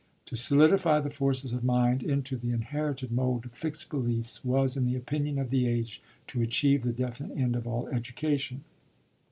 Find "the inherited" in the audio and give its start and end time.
2.35-3.11